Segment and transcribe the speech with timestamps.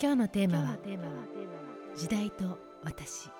[0.00, 0.76] 今日のテーマは
[1.96, 3.30] 時代と私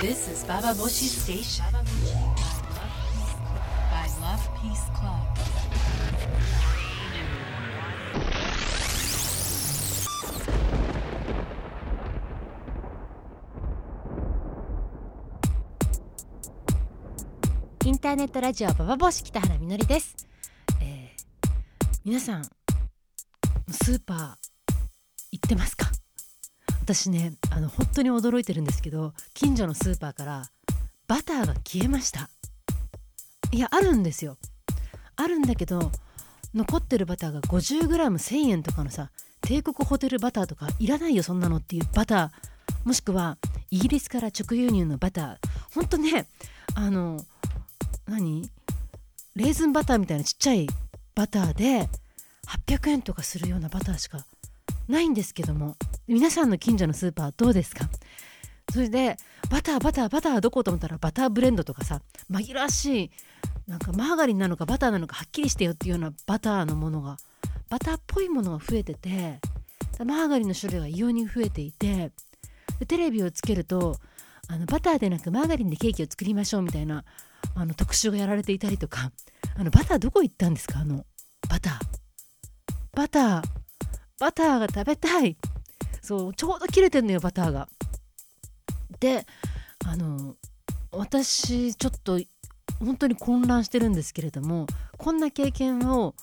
[0.00, 1.64] This is Baba Boshi Station.
[3.90, 5.26] By Love Peace Club.
[17.84, 20.16] インターネットラジオババボシ北原みのりです、
[20.80, 21.16] えー
[22.04, 22.55] 皆さん
[23.70, 24.18] スーパー
[25.32, 25.86] 行ってますか？
[26.82, 30.44] 私ねあの本当に驚いてるんですけど近所のスーパーから
[31.08, 32.30] バターが消えました。
[33.52, 34.36] いやあるんですよ。
[35.16, 35.90] あるんだけど
[36.54, 42.30] 残ってるバターが 50g1000 円とかのさ帝国ホテルバターとかいらないよそんなのっていうバター
[42.84, 43.36] もしくは
[43.70, 45.36] イギリスから直輸入のバター。
[45.74, 46.26] ほんとね
[46.74, 47.24] あの
[48.06, 48.48] 何？
[49.34, 50.68] レーズンバターみたいなちっちゃい
[51.14, 51.88] バターで
[52.48, 54.24] 800円とかするようなバターしか
[54.88, 55.76] ないんですけども。
[56.08, 57.88] 皆さんの近所のスーパーどうですか？
[58.72, 59.16] それで
[59.50, 63.10] バターバターバターどこと思ったらバターブレンドとかさ紛らわしい
[63.66, 67.16] なんかマーガリンなのかバターなのかはっきりしてよっていうようなバターのものが
[67.68, 69.40] バターっぽいものが増えてて
[70.04, 72.12] マーガリンの種類が異様に増えていて
[72.86, 73.96] テレビをつけると
[74.46, 77.04] あのバターでなくマーガリンでケーキを作りましょうみたいな
[77.56, 79.10] あの特集がやられていたりとか
[79.56, 80.78] あのバターどこ行ったんですか？
[80.78, 81.04] あの
[81.48, 82.05] バター。
[82.96, 83.42] バター。
[84.18, 85.36] バターが食べたい。
[86.00, 87.68] そうちょうど切れてんのよバターが。
[89.00, 89.26] で
[89.84, 90.34] あの
[90.90, 92.18] 私ちょっと
[92.80, 94.66] 本当に混乱してるんですけれども
[94.96, 96.14] こんな経験を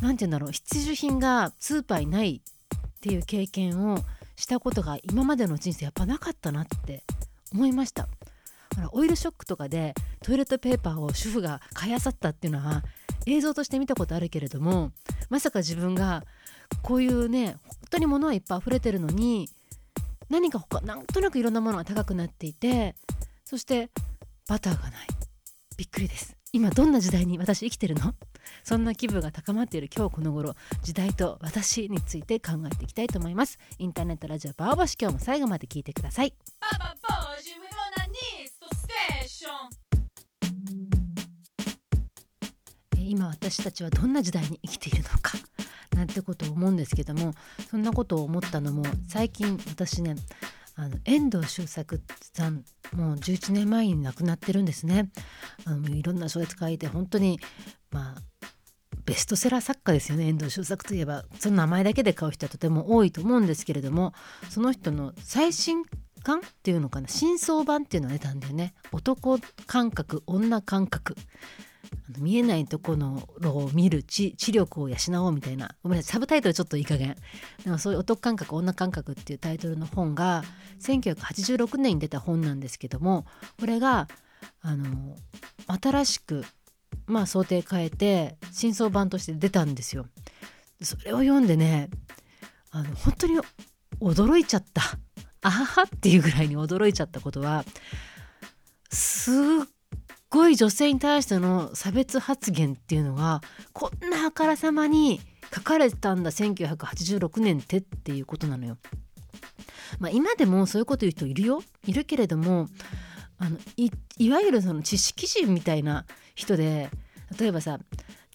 [0.00, 3.98] 何て言うんだろう必需品がスーパーにないっていう経験を
[4.36, 7.04] したことが今までの人生やっぱなかったなって
[7.52, 8.08] 思いました。
[8.74, 12.82] ほらオイルショックとかでトイレットペーパーを主婦が買い漁ったっていうのは
[13.26, 14.92] 映像として見たことあるけれども
[15.30, 16.24] まさか自分が
[16.82, 19.48] こういうね本当に物はいっぱい溢れてるのに
[20.30, 22.94] 何か他なんとなくいろんなものが高くなっていて
[23.44, 23.90] そして
[24.48, 25.08] バターがない。
[25.76, 26.36] びっくりです。
[26.52, 28.14] 今どんな時代に私生きてるの？
[28.62, 33.58] そんな気分が高まっている今日この頃時代と私について考えていきたいと思います。
[33.78, 36.34] インターネットラジオバーバシ今日も最後まで聞いてください。
[43.10, 45.38] 今私たちはどんな時代に生きているのか
[45.94, 47.34] なんてことを思うんですけども
[47.70, 50.16] そんなことを思ったのも最近私ね
[50.76, 55.08] あの遠藤周作さんもう11年前に亡くなってるんですね。
[55.64, 57.38] あのいろんな小説書いて本当に
[57.90, 58.22] まあ
[59.04, 61.24] ベストセラー作家ですよね遠藤周作といえば。
[61.38, 64.14] その名前だけで買う人はとても多いと思うんですけれども
[64.50, 65.84] その人の最新
[66.24, 68.74] 刊っていうのかな新装版っていうのが出たんだよね。
[68.90, 71.14] 男感覚女感覚。
[72.18, 72.96] 見えないとこ
[73.40, 75.74] ろを見る知知力を養おうみたいな。
[75.82, 76.12] ごめんなさい。
[76.12, 77.16] サブタイトルちょっといい加減。
[77.64, 80.44] でもそういう男感覚女感覚っていうタイトルの本が
[80.80, 83.26] 1986年に出た本なんですけども
[83.58, 84.08] これが
[84.60, 85.16] あの
[85.80, 86.44] 新しく
[87.06, 90.06] まあ想定変えて新装版として出たんですよ。
[90.82, 91.88] それを読んでね
[92.70, 93.38] あの本当に
[94.00, 94.82] 驚いちゃった。
[95.42, 97.66] あははっていうぐらいに驚いちゃったことは
[98.90, 99.34] すっ
[100.34, 103.40] ごい女性に対しての差別発言っていうのが
[103.72, 105.20] こんなあからさまに
[105.54, 108.76] 書かれてたんだ1986年ってっていうことなのよ。
[110.00, 112.66] まあ、今でもそういうこと言う人いるよいるけれども
[113.38, 116.90] あのいいわゆるその知識人みたいな人で
[117.38, 117.78] 例えばさ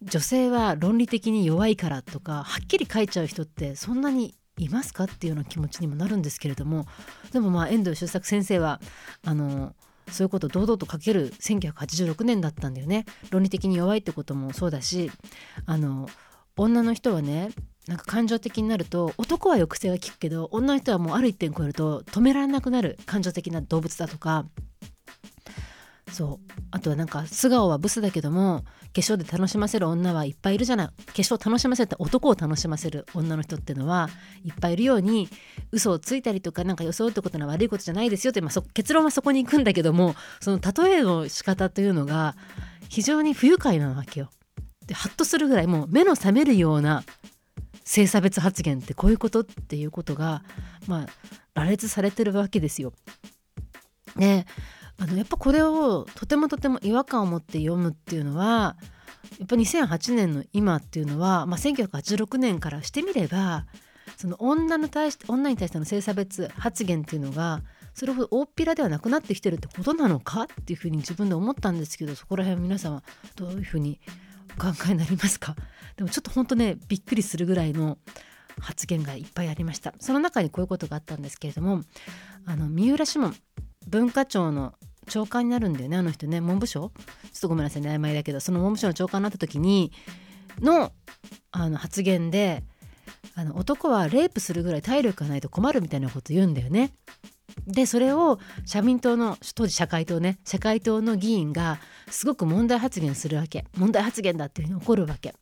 [0.01, 6.85] 女性は論理的に弱いからとかはっきり書いちゃう人ってそんなにいますかっていうような気持ちにもなるんですけれども
[7.33, 8.79] でもまあ遠藤周作先生は
[9.25, 9.73] あの
[10.11, 13.05] そういうことを堂々と書ける1986年だったんだよね。
[13.29, 15.11] 論理的に弱いってこともそうだし
[15.65, 16.09] あの
[16.57, 17.51] 女の人はね
[17.87, 24.45] なんか感情的になると男は抑制が効くけど女の人はもうある一点超えると止められなくなる感情的な動物だとか
[26.11, 34.09] そうあとはなんか素顔はブスだけども化粧で楽しませる女はいっぱいいるじゃない化粧を楽しませて男を楽しませる女の人っていうのは
[34.43, 35.29] いっぱいいるように
[35.71, 42.35] 嘘をついたりとかなんか装うってことは悪いことじゃないですよって、まあ、そ結論はそこに行くんだけどもその例えの仕方というのが
[42.89, 44.29] 非常に不愉快なわけよ。
[44.87, 47.03] でハッとするぐらいもう目の覚めるような
[47.83, 50.43] 性差別発言ってこういうことっていうことが
[50.87, 51.07] まあ
[51.53, 52.93] 羅列されてるわけですよ。
[54.15, 54.47] で
[55.01, 58.75] あのやっぱこれをとてもとても違和感を持って読むっていうのは
[59.39, 63.65] やっぱ2008年の今っていうのは、まあ、1986年からしてみれば
[64.17, 67.61] その女の対して女に対しての性差別発言っていうのが
[67.93, 73.03] それほど大っぴらではなくなってきてるってことなのかっていうふうに自分で思ったんですけどそこら辺皆さんは
[73.35, 73.99] どういうふうに
[74.57, 75.55] お考えになりますか？
[75.95, 77.97] でもちょっと本当ねびっくりするぐらいの
[78.59, 79.93] 発言がいっぱいありました。
[79.99, 81.83] その中にこういうことがあったんですけれども
[82.45, 83.35] あの三浦志門
[83.87, 84.73] 文化庁の
[85.09, 86.39] 長官になるんだよねあの人ね。
[86.39, 86.79] 文部省？
[86.79, 88.39] ちょっとごめんなさいね曖昧だけど。
[88.39, 89.91] その文部省の長官になった時に
[90.61, 90.93] の
[91.51, 92.63] あの発言で
[93.35, 96.91] あの男はレイプするぐらい体力がないと困るみたいなこと言うんだよね。
[97.67, 101.79] でそれを社民党の当時社会党ね社会党の議員が
[102.09, 103.65] すごく問題発言するわけ。
[103.77, 105.33] 問題発言だっていうふうに怒るわけ。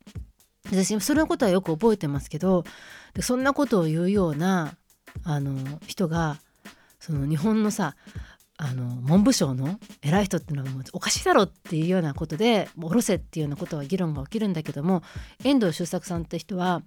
[0.70, 2.66] 私そのことはよく覚えてますけど
[3.14, 4.76] でそんなことを言うような
[5.24, 6.38] あの人が
[7.00, 7.96] その日本のさ
[8.60, 15.04] あの文部省の偉い人っていうのはもうおかしいだろっていうようなことでもう下ろせっていうようなことは議論が起きるんだけども
[15.44, 16.82] 遠藤周作さんって人は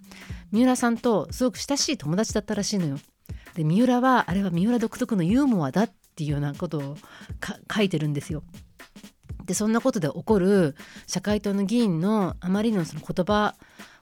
[0.51, 2.97] 三浦さんとすごく親しい友達だったらしいのよ。
[3.55, 6.97] で三浦はあれは三浦独特のユーモアだっていうようなことを
[7.73, 8.43] 書いてるんですよ。
[9.45, 10.75] でそんなことで起こる
[11.07, 13.55] 社会党の議員のあまりのその言葉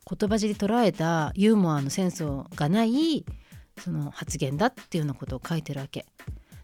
[0.09, 2.23] 言葉尻捉えたユーモアのセンス
[2.55, 3.25] がない
[3.77, 6.07] その発言だっていうようなことを書いてるわけ。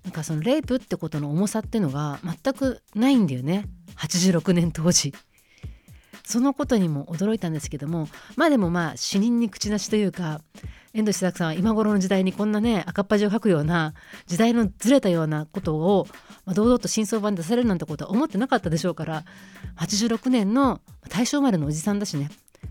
[0.06, 3.66] なんかそのレイプってことの重さっていうのが全くないんだよね
[3.98, 5.14] 86年当時。
[6.24, 10.42] そのことにも驚いたんですけどもまあでもまあ死人に口なしというか
[10.96, 13.94] 遠藤志作さんは今頃の時代にこんなね赤っ端を書くような
[14.26, 16.08] 時代のずれたようなことを、
[16.46, 19.24] まあ、堂々と真相版で出されるなんてことは思ってなかったでしょうから
[19.78, 22.30] 86年の大正生まれのおじさんだしね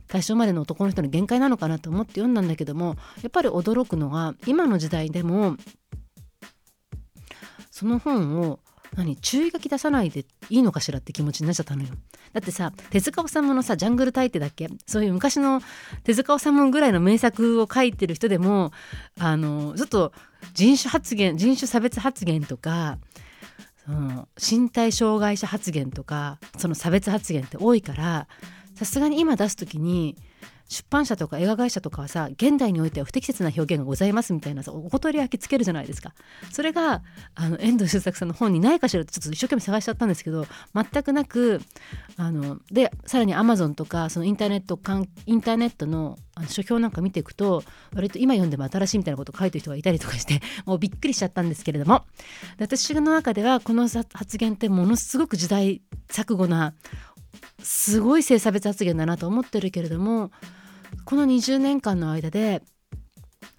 [0.09, 5.57] 大正生まれの男の人の限界なのかなと思って読んだんだけどもやっぱり驚くのは今の時代でも
[7.85, 8.61] その本を
[8.97, 11.91] 何注意書き出さないでいいのかしらって気持ちになっちゃったのよ。
[12.33, 14.71] だってさ手塚治虫のさ「ジャングル大帝」だっけ？
[14.87, 15.61] そういう昔の
[16.03, 18.73] 手塚治虫ぐらいの名作を書いてる人でも
[19.21, 20.15] あのちょっと
[20.55, 22.97] 人種発言人種差別発言とか
[23.85, 28.29] その身体障害者発言とかその差別発言って多いから
[28.77, 30.17] さすがに今出す時に
[30.69, 36.15] 出版社とか映画会社とかはさ現代においては不適切な表現がございますみたいなさお断り焼きつけるじゃないですか。
[36.51, 37.03] それが
[37.35, 41.61] あの遠藤周作さんの本にないかしらってちょっと一生懸命探しちゃったんですけど全くなく
[42.17, 44.79] あのでさらにアマゾンとかそのインターネット
[45.27, 47.63] インターネットのあの書評なんか見ていくと
[47.95, 52.05] 割と今読んでも新しいみたいなことを書いてる人がいたりとかして もうびっくりしちゃったんですけれども。
[52.59, 56.75] 私の中ではこの発言ってものすごく時代錯誤な
[57.65, 60.31] すごい性差別発言だなと思ってるけれども
[61.05, 62.63] この20年間の間で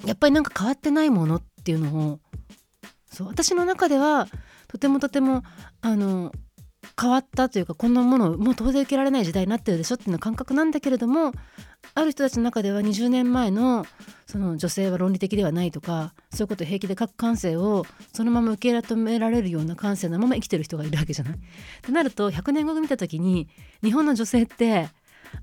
[0.05, 2.19] やっぱりなんか変わってないものっていうのを
[3.11, 4.27] そう私の中では
[4.67, 5.43] とてもとても
[5.81, 6.31] あの
[6.99, 11.31] 変わったというかこんなものをもう当然受けられない時代になってるでしょっていうの感覚なんだけれども
[11.93, 13.85] ある人たちの中では20年前の
[14.25, 21.33] その女性は論理的ではないとかそういうことを平気で書く感性をそのまま受け止められるような感性のまま生きてる人がいるわけじゃない。
[21.35, 21.37] っ
[21.81, 23.47] てなると100年後見た時に
[23.83, 24.89] 日本の女性って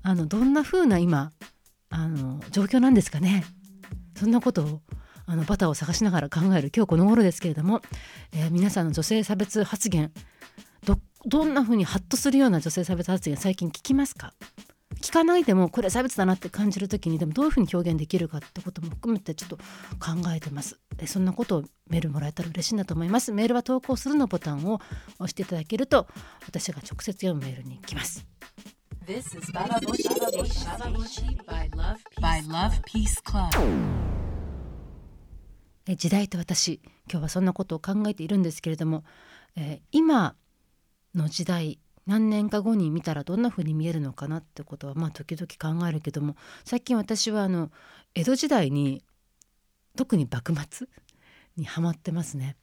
[0.01, 1.31] あのどんな風な今
[1.89, 3.45] あの状況なんですかね
[4.17, 4.81] そんなことを
[5.25, 7.81] あのバターを探しながら考える今日この頃ですけれども、
[8.33, 10.11] えー、皆さんの女性差別発言
[10.85, 14.33] どどんな風にハッとするような女性差別発言最近聞きますか？
[15.03, 19.63] 聞かないでもこれ差別だなって感じる時にでもどういうふうに表現できるかってことも含めてちょっと考
[20.33, 20.79] えてます。
[20.95, 23.33] でそんなことをメールもらえたら嬉しいなと思います。
[23.33, 24.79] メールは投稿するのボタンを
[25.19, 26.07] 押していただけると
[26.47, 28.25] 私が直接読むメールに来ます。
[29.05, 30.07] This is Bababushi
[31.47, 33.49] by Love by Love Peace Club.
[35.97, 36.79] 時代と私
[37.11, 39.03] 今日はそんなことを考えているんですけれども、
[39.57, 40.37] えー、今
[41.13, 47.71] の時代何年か後に見たらどんな風に見えるのかなってことはまあ時々考えるけども最近私はあの
[48.15, 49.03] 江戸時代に
[49.95, 50.87] 特に幕末
[51.55, 52.55] にハマってますね。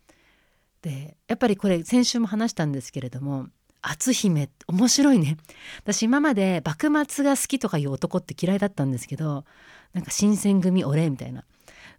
[0.82, 3.48] でやっぱりこれ先週も話したんですけれども
[3.82, 5.36] 篤姫面白いね
[5.78, 9.44] 私今まで幕末が好きとかいう男って嫌いだったんですけど
[9.92, 11.44] なんか新選組俺みたいな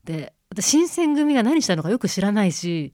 [0.03, 2.93] で新選組が何したのかよく知らないし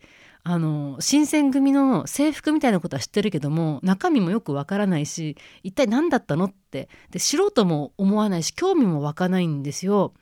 [0.50, 10.14] あの新選組の制服みたいなことは知ってるけども中身もよくわからないし一体何だったのってで素人も思わないし興味も湧かないんですよ。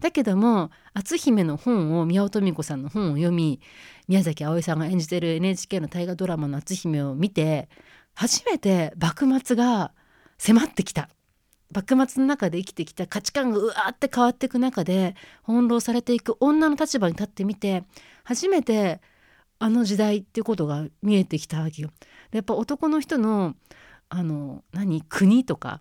[0.00, 3.60] だけども篤姫の本を宮尾登美子さんの本を読み
[4.08, 7.68] 宮崎あおいさんが演じてる NHK の大河ドラマの篤姫を見て
[8.14, 9.92] 初めて幕末が
[10.38, 11.10] 迫ってきた
[11.74, 15.14] 幕末の中で生きてきた価値観がうわーって変わっていく中で
[15.44, 17.84] 翻弄されていく女の立場に立ってみて
[18.22, 19.02] 初めて
[19.64, 21.90] あの時代ってことが見えてきたわけよ。
[22.32, 23.54] やっぱ男の人の
[24.10, 25.80] あの何国とか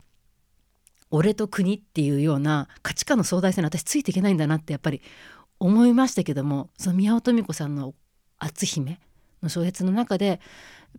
[1.12, 5.02] 俺と国っていうような価値観の壮大さに私ついていけないんだなってやっぱり
[5.60, 7.94] 思いましたけどもその宮尾登美子さんの
[8.40, 9.02] 「篤姫」
[9.44, 10.40] の小説の中でやっ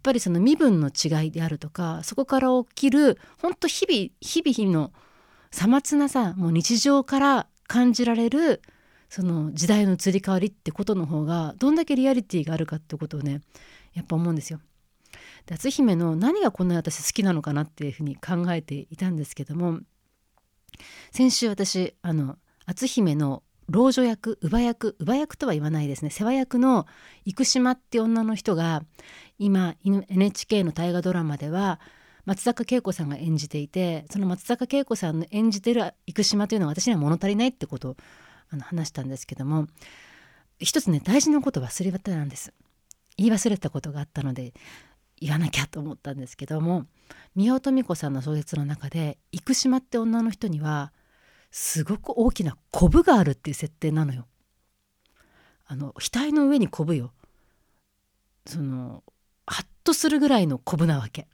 [0.02, 4.92] ぱりその身分の違いであるとかそこから起きる本当日々日々の
[5.50, 8.60] さまつなさもう日常から感じられる
[9.14, 13.42] その時代の移り変わりってことの方がどんだけリアリティがあるかってことをね
[13.92, 14.58] やっぱ思うんですよ。
[15.46, 19.78] で篤姫の何がこんなに私好きなのかなっていうふうに考えていたんですけども
[21.12, 26.88] 先週私あの篤姫の老女役乳母役乳母役とは言わないですね世話役の
[27.24, 28.82] 生島って女の人が
[29.38, 31.78] 今 NHK の大河ドラマでは
[32.24, 37.96] 松坂慶子さんが演じていてその松坂慶子さんの演じてる生島というのは私には物足りないってこと
[38.54, 39.66] あの話したんですけども
[40.58, 42.54] 一つね大事なこと忘れたなんです
[43.16, 44.54] 言い忘れたことがあったので
[45.20, 46.86] 言わなきゃと思ったんですけども
[47.34, 50.92] 宮尾登美子さんの小説の中で生島って女の人には
[51.50, 54.26] すごく大きなコブがあるっていう設定なのよ。
[55.66, 57.12] あの額の上にコブよ。
[58.44, 59.04] その
[59.46, 61.28] ハッとするぐらいのコブなわけ。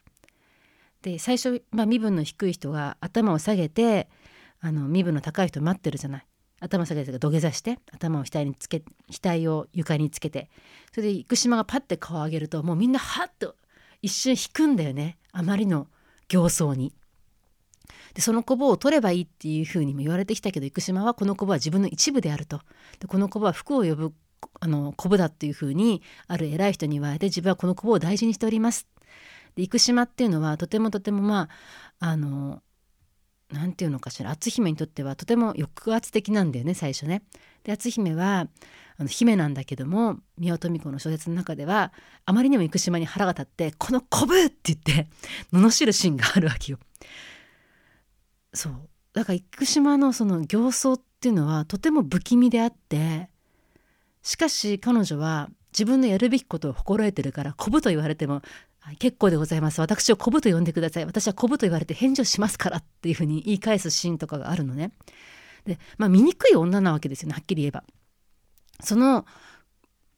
[1.01, 4.11] で最初、まあ、身分の低い人が頭を下げて
[4.61, 6.27] あの身分の高い人待ってるじゃない。
[6.61, 10.51] 頭下げて土下座して頭を額につけ額を床につけて
[10.93, 13.57] それで生島がパッて顔を上げるともうみんなハッと
[14.03, 15.19] 一瞬引くんだよね。
[15.33, 15.89] あまりの
[16.29, 16.95] 形相に。
[18.15, 22.61] でそのコブを取ればいいっていうふうにも言われてきたけど生島はこのコブは自分の一部であると。
[22.99, 24.13] でこのコブは服を呼ぶ
[24.61, 28.87] あのコブだっていうふうにある偉い人に言われて自分はこのコブを大事にしております。
[29.55, 31.49] で生島っていうのはとてもとてもま
[32.01, 32.63] ああの
[33.53, 37.23] 何て言うのかしら篤姫にとってはとても抑圧的なんだよね最初ね。
[37.65, 38.49] で篤姫は
[38.97, 41.93] あの姫なんだけども宮尾登美子の小説の中では
[42.27, 45.09] あまりにも生島に腹が立って「このこぶ!」って言って
[45.53, 46.79] 罵るシーンがあるわけよ。
[48.53, 53.31] そうだから生島のその形相っていうのはとても不気味であって
[54.23, 58.43] しかし彼女は自分のやるべきことを心得てるからこぶと言われても
[58.99, 59.81] 結構でございます。
[59.81, 61.05] 私をこぶと呼んでください。
[61.05, 64.93] 私はこぶと言われて返事をしますからっていうふうに言い返すシーンとかがあるのね。
[65.67, 67.35] でまあ醜い女なわけですよね。
[67.35, 67.85] はっきり言えば。
[68.83, 69.27] その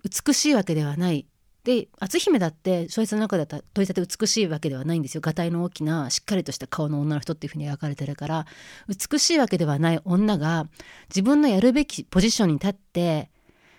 [0.04, 1.26] 美しいわけではない。
[1.64, 5.21] で篤姫だって小説の中だったら取り立て美しいわけではないんですよ。
[5.21, 8.47] がたいの大きなしっかりとした顔の女の人っていうふうに描かれてるから。
[8.88, 10.69] 美しいわけではない女が
[11.09, 13.31] 自分のやるべきポジションに立って、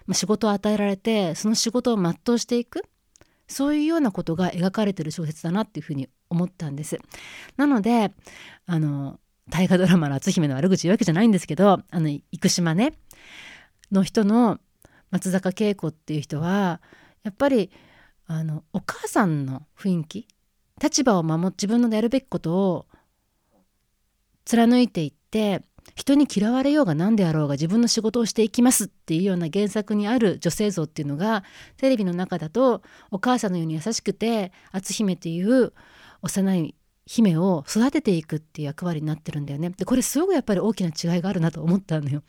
[0.05, 2.83] まあ、仕事を与えられてその仕事を全うしていく。
[3.47, 6.99] そういうようなことが描かれてる小説だなっていうふうに思ったんです。
[7.57, 8.11] なので
[8.65, 9.19] あの
[9.49, 12.93] 大河ドラマの篤姫の悪口言うわけじゃないんですけどあの生島ね
[13.91, 14.59] の人の
[15.11, 16.81] 松坂慶子っていう人は
[17.23, 17.71] やっぱり
[18.25, 20.27] あのお母さんの雰囲気
[20.81, 22.85] 立場を守って自分のやるべきことを
[24.45, 25.63] 貫いていって
[25.95, 31.43] 人に嫌われようが何であろうが自分の仕事をしていきますっていうような原作にある女性像っていうのが
[31.77, 35.73] テレビの中だとお母さんのように優しくて篤姫っていう
[36.21, 36.75] 幼い
[37.05, 39.69] 姫を育てていくっていう役割になってるんだよね。
[39.71, 42.23] でこれすごくやっぱり大きな違いがあるなと思ったのよ。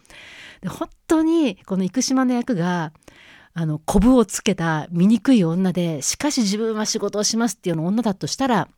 [0.60, 2.92] で本当にこの生島の役が
[3.56, 8.68] あの、コブをつけた醜い女で、しかし自分は仕事をしますっていうような女だとしたら、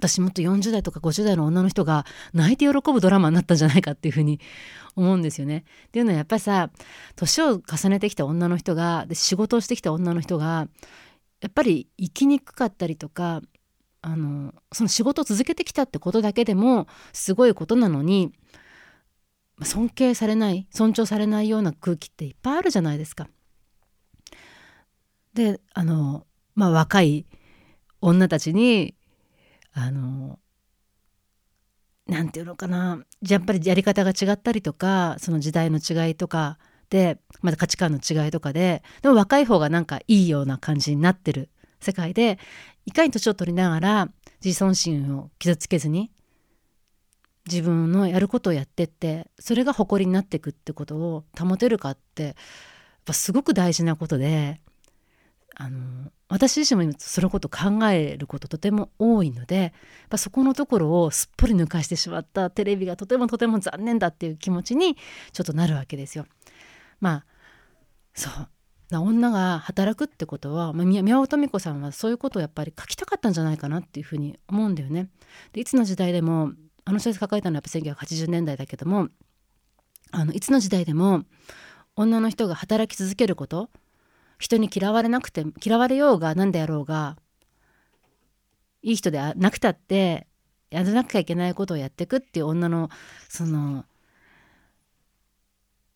[0.00, 4.40] 私もっと40代とか50代の女の人が泣いて喜ぶドラマになったんじゃないかっていうふうに
[4.96, 5.64] 思うんですよね。
[5.88, 6.70] っていうのはやっぱりさ
[7.16, 10.68] 年を重ねてきた女の人がで仕事をしてきた女の人が
[11.40, 13.42] やっぱり生きにくかったりとか
[14.02, 18.32] あのその仕事を続けてきたってことだけでもすごいことなのに
[19.62, 23.28] 尊敬されない尊重されないような空気っていっぱいあるじゃないですか。
[25.34, 27.26] であのまあ若い
[28.00, 28.94] 女たちに
[29.82, 30.38] あの
[32.06, 33.04] なんていうのかな。
[33.26, 36.58] やっぱりやり方が違ったりとかその時代の違いとか
[36.90, 42.38] でまた価値観の違いとかででも若い方がなんかいいような感じになってる世界で
[42.84, 44.08] いかに年を取りながら
[44.44, 46.10] 自尊心を傷つけずに
[47.46, 52.34] 自分のやることをやってってそれが誇りになっていくってことを保てるかってやっ
[53.04, 54.60] ぱすごく大事なことで
[55.54, 59.72] あの私自身もそのこと考えることとても多いのでやっ
[60.08, 64.96] ぱそこのところをすっぽり抜かしてしまったテレビがとてもとても残念だっていう気持ちに
[65.32, 66.26] ちょっとなるわけですよ。
[67.00, 67.26] まあ
[68.14, 68.48] そう
[68.92, 75.08] 女が働くってことは、まあ、宮尾登美子さんはそういうことをやっぱり書きたかったんじゃないかなっていうふうに思うんだよね。
[75.52, 76.52] でいつの時代でも
[76.84, 79.08] あの小説書かれたのはやっぱ1980年代だけども
[80.10, 81.22] あのいつの時代でも
[81.94, 83.70] 女の人が働き続けること
[84.40, 87.16] 人に嫌われなくて嫌われようが何であろうが
[88.82, 90.26] いい人でなくたって
[90.70, 92.88] やらなきゃいけないことをやっていくっていう女の
[93.28, 93.84] その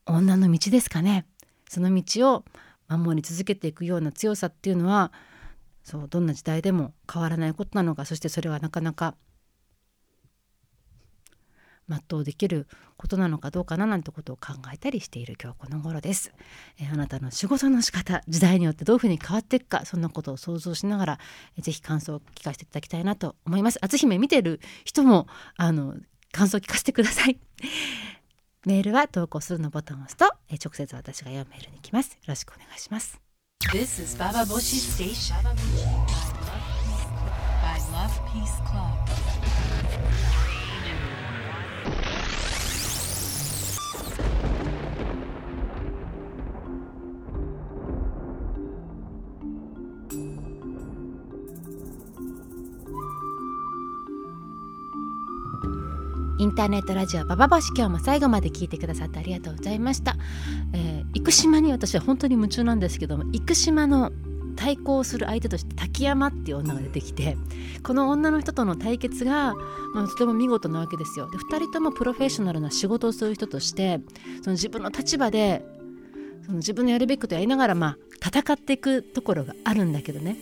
[0.05, 1.25] 女の道ですかね。
[1.67, 2.45] その道を
[2.89, 5.11] 守り続けていくような強さっていうのは
[5.83, 9.15] そうどんな時代でも変わらないことなのかそしてそれはなかなか
[11.88, 16.33] 全うできることなのかどうかななんてことを考えたりしている今日この頃です、
[16.81, 21.19] えー、あなたの仕事の仕方時代によってどういうふうに変わっていくかそんなことを想像しながら、
[21.57, 23.79] えー、ぜひ感想を聞かせていただきたいなと思います。
[23.83, 25.26] 篤姫見てる人も
[25.57, 25.95] あの
[26.33, 27.38] 感想を聞かせてください。
[28.67, 32.12] メールは投稿するのボタンを押すと、えー、直接私が読むメールに来ます。
[32.12, 33.21] よろしくお願いします。
[33.73, 35.35] This is Baba Boshi Station.
[37.62, 40.44] By Love Peace Club.
[56.55, 60.17] ンターネットラジオババボシ今日も最後まで聞いてくださってありがとうございました、
[60.73, 64.13] えー、生島に私は本当に夢中なんですけども生島の
[64.55, 67.37] 対抗する相手として滝山っていう女が出てきて
[67.83, 69.57] この女の人との対決が、
[69.97, 71.29] まあ、とても見事なわけですよ。
[71.29, 73.99] で2人ともプロフェッショナルな仕事をする人として
[74.43, 75.65] その自分の立場で
[76.47, 80.37] その自分のやるべきことをやりながら、まあ、戦っていくところがあるんだけどね。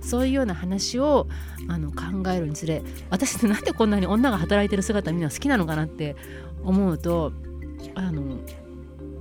[0.00, 1.28] そういうような話を
[1.68, 6.16] あの考えるにつれ私ってなんでこんなに女が働いてる姿みんな好きなのかなって
[6.64, 7.32] 思うと
[7.94, 8.22] あの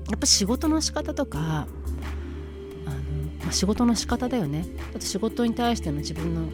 [0.09, 2.97] やっぱ仕事の仕方とかあの、
[3.43, 6.49] まあ、仕事の仕方だよねあと仕事に対しての自分の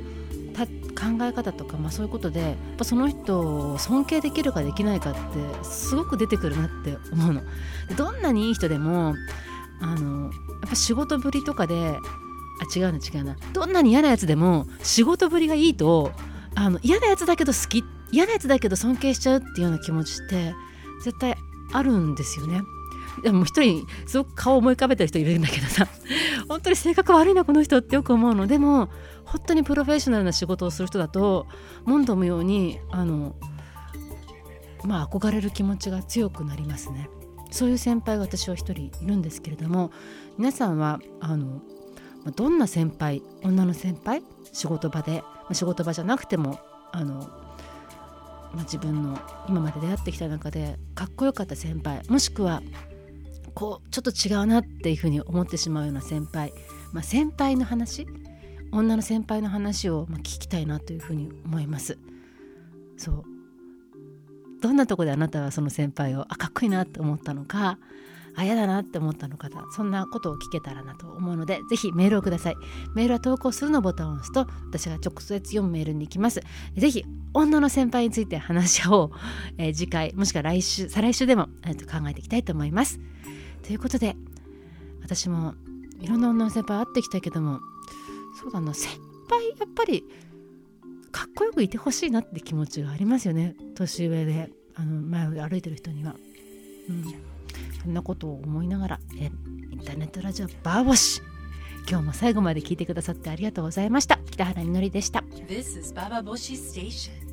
[0.96, 5.20] 考え方とか、まあ、そういうことでやっぱその人を尊敬できるかできないかって
[5.64, 7.42] すごく出てくるなって思うの。
[7.98, 9.14] どんなにいい人でも
[9.82, 10.30] あのや
[10.66, 12.00] っぱ仕事ぶりとかで
[12.60, 16.12] あ違うな違うなどんなに嫌なやつでも仕事ぶりがいいと
[16.56, 20.56] あの嫌なやつだけど好き嫌なやつだけど尊敬しちゃうっていうような気持ちって
[21.04, 21.36] 絶対
[21.74, 22.62] あるんですよね。
[23.24, 25.88] でも一人すごく顔を思い浮かべてる人いるんだけどさ
[26.50, 28.90] 本当に性格悪いなこの人ってよく思うのでも
[29.24, 31.48] 本当にプロフェッショナルな仕事をする人だと
[31.86, 33.36] 問答無用にあの
[34.84, 37.10] まあ憧れる気持ちが強くなりますね。
[37.52, 39.92] そういう先輩が私は一人いるんですけれども
[40.38, 41.62] 皆さんはあの
[42.32, 46.60] どんな先輩女の先輩仕事場で仕事場じゃなくても
[46.92, 47.16] あの、
[48.54, 52.62] まあ、自分の今まで出会ってきた中でかっこよかった先輩もしくは
[53.54, 56.54] こうちょっと違うなっていうふうに思ってしまうような先輩、
[56.92, 58.08] まあ、先輩の話
[58.72, 61.98] 女の先輩の話をま聞きたいなというふうに思います。
[62.98, 63.24] そう。
[64.62, 67.78] どんなとこであなたはその先輩をあかっこいいなって思ったのか
[68.38, 72.56] あ嫌だなって思ったのかそんなことを聞けたらなと思うのでぜひメールをください。
[72.94, 76.42] メールは投稿するのボタンを押すと私が直接読むメールに行きます。
[76.76, 79.12] ぜひ女の先輩について話し合おう、
[79.58, 83.00] えー、次回もしくは来週再来週でも、えー、と考えていきたいと思います。
[83.64, 84.16] ということで
[85.02, 85.56] 私も
[86.02, 87.60] いろんな女の先輩会ってきたけども
[88.42, 90.04] そうだな先輩やっぱり
[91.12, 93.56] かっこよくいてほしいなって気持ちがありますよね。
[93.76, 96.16] 年上であの前を歩いてる人には。
[96.90, 97.35] うん。
[97.86, 101.22] そんなことを思いながらえインターネットラジオバーボシ
[101.88, 104.18] 今日も最後まで聞いてくださってありがとうございました。
[104.32, 105.24] 北原みのりでした。
[105.48, 107.25] This is Baba Boshi Station.